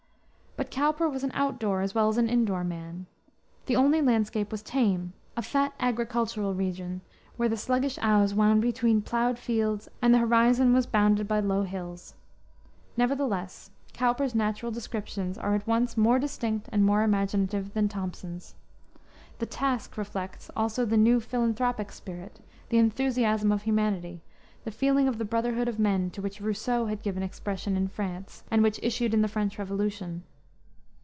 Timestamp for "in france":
27.77-28.43